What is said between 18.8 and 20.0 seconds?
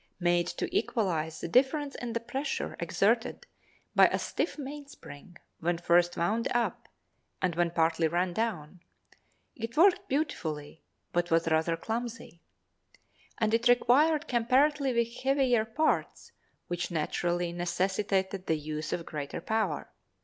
of greater power.